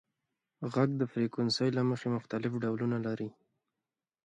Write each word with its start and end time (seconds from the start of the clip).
•ږغ 0.71 0.89
د 0.97 1.03
فریکونسۍ 1.11 1.69
له 1.77 1.81
مخې 1.89 2.07
مختلف 2.15 2.51
ډولونه 2.63 2.97
لري. 3.07 3.29